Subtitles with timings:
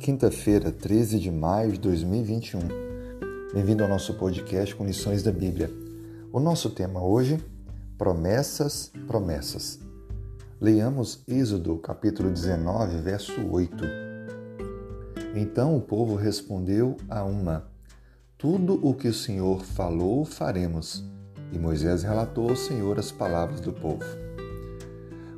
[0.00, 2.58] quinta-feira, 13 de maio de 2021.
[3.52, 5.70] Bem-vindo ao nosso podcast com lições da Bíblia.
[6.32, 7.38] O nosso tema hoje,
[7.98, 9.78] promessas, promessas.
[10.58, 13.84] Leiamos Êxodo, capítulo 19, verso 8.
[15.36, 17.68] Então o povo respondeu a uma:
[18.38, 21.04] Tudo o que o Senhor falou, faremos.
[21.52, 24.06] E Moisés relatou ao Senhor as palavras do povo.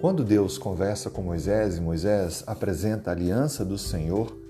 [0.00, 4.45] Quando Deus conversa com Moisés e Moisés apresenta a aliança do Senhor,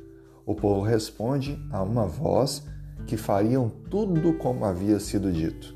[0.46, 2.62] o povo responde a uma voz
[3.04, 5.74] que fariam tudo como havia sido dito.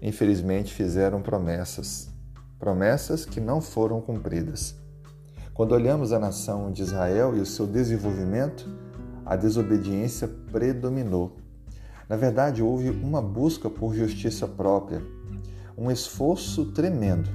[0.00, 2.10] Infelizmente fizeram promessas,
[2.58, 4.76] promessas que não foram cumpridas.
[5.54, 8.68] Quando olhamos a nação de Israel e o seu desenvolvimento,
[9.24, 11.38] a desobediência predominou.
[12.06, 15.02] Na verdade, houve uma busca por justiça própria,
[15.76, 17.30] um esforço tremendo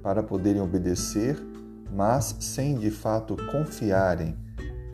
[0.00, 1.36] para poderem obedecer,
[1.92, 4.45] mas sem de fato confiarem,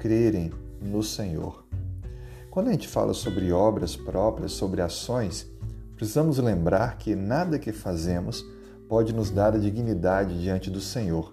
[0.03, 0.51] crerem
[0.81, 1.65] no Senhor.
[2.51, 5.47] Quando a gente fala sobre obras próprias, sobre ações,
[5.95, 8.45] precisamos lembrar que nada que fazemos
[8.89, 11.33] pode nos dar a dignidade diante do Senhor.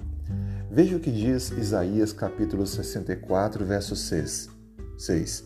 [0.70, 4.52] Veja o que diz Isaías capítulo 64, verso 6.
[5.00, 5.44] 6.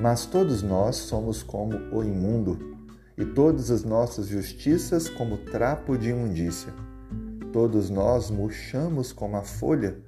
[0.00, 2.78] Mas todos nós somos como o imundo,
[3.18, 6.72] e todas as nossas justiças como trapo de imundícia.
[7.52, 9.98] Todos nós murchamos como a folha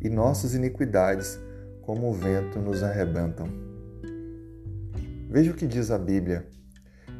[0.00, 1.38] e nossas iniquidades,
[1.86, 3.46] como o vento, nos arrebentam.
[5.30, 6.46] Veja o que diz a Bíblia: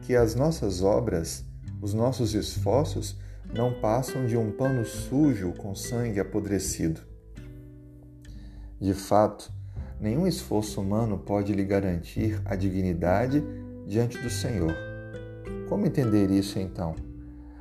[0.03, 1.45] que as nossas obras,
[1.81, 3.17] os nossos esforços,
[3.55, 7.01] não passam de um pano sujo com sangue apodrecido.
[8.81, 9.53] De fato,
[10.01, 13.43] nenhum esforço humano pode lhe garantir a dignidade
[13.87, 14.75] diante do Senhor.
[15.69, 16.95] Como entender isso então?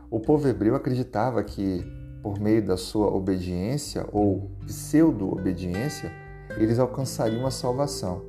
[0.09, 1.85] O povo hebreu acreditava que
[2.21, 6.11] por meio da sua obediência ou pseudo-obediência,
[6.57, 8.23] eles alcançariam a salvação.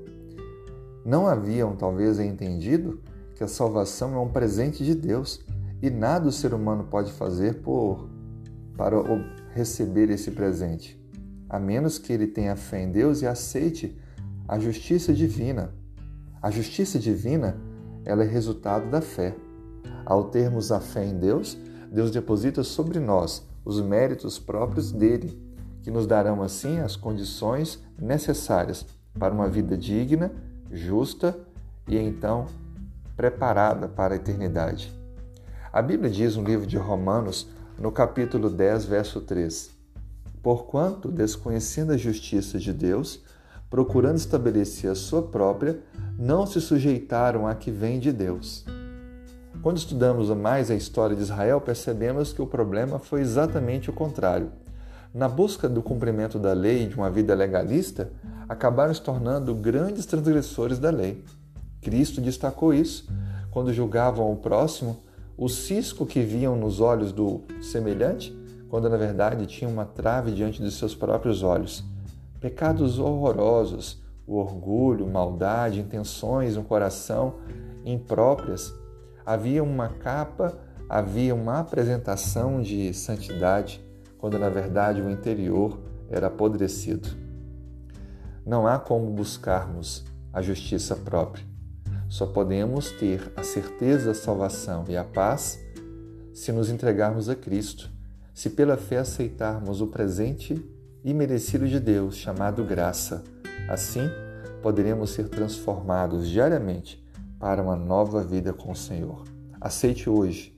[1.05, 3.00] Não haviam talvez entendido
[3.34, 5.45] que a salvação é um presente de Deus
[5.83, 8.09] e nada o ser humano pode fazer por
[8.77, 8.97] para
[9.55, 11.00] receber esse presente,
[11.49, 13.97] a menos que ele tenha fé em Deus e aceite
[14.47, 15.75] a justiça divina.
[16.43, 17.56] A justiça divina,
[18.05, 19.34] ela é resultado da fé.
[20.05, 21.56] Ao termos a fé em Deus,
[21.91, 25.43] Deus deposita sobre nós os méritos próprios dele,
[25.87, 28.85] que nos darão assim as condições necessárias
[29.17, 30.33] para uma vida digna,
[30.69, 31.39] justa
[31.87, 32.47] e então
[33.17, 34.93] preparada para a eternidade.
[35.73, 37.49] A Bíblia diz no livro de Romanos,
[37.79, 39.71] no capítulo 10, verso 3:
[40.43, 43.23] Porquanto, desconhecendo a justiça de Deus,
[43.71, 45.79] procurando estabelecer a sua própria,
[46.19, 48.65] não se sujeitaram à que vem de Deus.
[49.63, 54.51] Quando estudamos mais a história de Israel, percebemos que o problema foi exatamente o contrário.
[55.16, 58.10] Na busca do cumprimento da lei e de uma vida legalista,
[58.47, 61.25] acabaram se tornando grandes transgressores da lei.
[61.81, 63.09] Cristo destacou isso
[63.50, 64.99] quando julgavam o próximo,
[65.34, 68.37] o cisco que viam nos olhos do semelhante,
[68.69, 71.82] quando na verdade tinha uma trave diante de seus próprios olhos.
[72.38, 77.37] Pecados horrorosos, o orgulho, maldade, intenções no coração
[77.87, 78.71] impróprias
[79.25, 80.59] havia uma capa,
[80.91, 83.86] havia uma apresentação de santidade,
[84.26, 85.78] quando na verdade o interior
[86.10, 87.09] era apodrecido.
[88.44, 91.44] Não há como buscarmos a justiça própria.
[92.09, 95.64] Só podemos ter a certeza da salvação e a paz
[96.34, 97.88] se nos entregarmos a Cristo,
[98.34, 100.60] se pela fé aceitarmos o presente
[101.04, 103.22] imerecido de Deus, chamado graça.
[103.69, 104.08] Assim,
[104.60, 107.00] poderemos ser transformados diariamente
[107.38, 109.22] para uma nova vida com o Senhor.
[109.60, 110.53] Aceite hoje.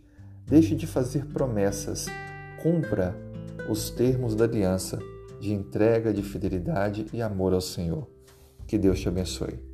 [0.46, 2.06] Deixe de fazer promessas.
[2.62, 3.27] Cumpra
[3.68, 4.98] os termos da aliança
[5.40, 8.06] de entrega, de fidelidade e amor ao Senhor.
[8.66, 9.67] Que Deus te abençoe.